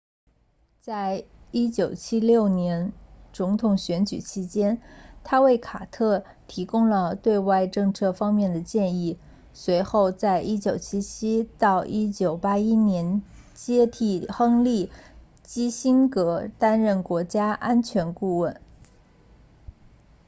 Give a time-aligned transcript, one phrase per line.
[0.81, 2.91] 在1976年
[3.33, 4.81] 总统选举期间
[5.23, 9.19] 他为卡特提供了对外政策方面的建议
[9.53, 13.21] 随后在1977到1981年
[13.53, 14.91] 接替亨利
[15.43, 18.57] 基辛格担任国家安全顾问 nsa